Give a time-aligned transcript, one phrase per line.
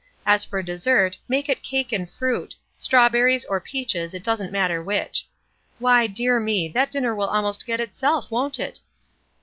[0.25, 5.27] As for dessert, make it cake and fruit, —strawberries, or peaches, it doesn't matter which.
[5.77, 6.67] Why, dear me!
[6.69, 8.79] that dinner will almost get itself, won't it?"